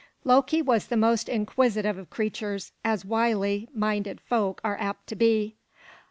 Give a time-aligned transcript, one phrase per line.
[0.23, 5.57] Loki was the most inquisitive of creatures, as wily minded folk are apt to be.